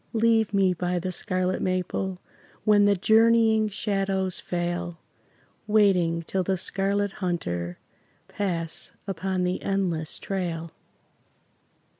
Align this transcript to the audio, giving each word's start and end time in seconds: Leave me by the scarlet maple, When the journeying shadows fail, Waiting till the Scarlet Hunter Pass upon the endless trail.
Leave 0.13 0.51
me 0.51 0.73
by 0.73 0.97
the 0.97 1.11
scarlet 1.11 1.61
maple, 1.61 2.19
When 2.63 2.85
the 2.85 2.95
journeying 2.95 3.69
shadows 3.69 4.39
fail, 4.39 4.97
Waiting 5.67 6.23
till 6.23 6.41
the 6.41 6.57
Scarlet 6.57 7.11
Hunter 7.21 7.77
Pass 8.27 8.93
upon 9.05 9.43
the 9.43 9.61
endless 9.61 10.17
trail. 10.17 10.71